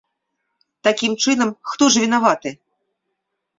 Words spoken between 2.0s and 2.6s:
вінаваты?